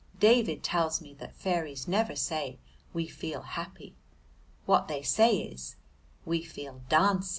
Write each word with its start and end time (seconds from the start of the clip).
David 0.19 0.63
tells 0.63 0.99
me 0.99 1.13
that 1.19 1.35
fairies 1.35 1.87
never 1.87 2.15
say 2.15 2.57
"We 2.91 3.05
feel 3.05 3.43
happy": 3.43 3.93
what 4.65 4.87
they 4.87 5.03
say 5.03 5.37
is, 5.41 5.75
"We 6.25 6.41
feel 6.41 6.81
dancey." 6.89 7.29